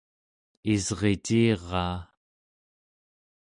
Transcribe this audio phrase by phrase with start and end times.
[0.73, 1.95] isriciraa